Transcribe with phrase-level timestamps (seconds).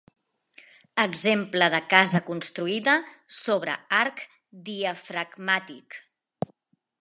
[1.01, 2.95] Exemple de casa construïda
[3.41, 4.25] sobre arc
[4.71, 6.01] diafragmàtic.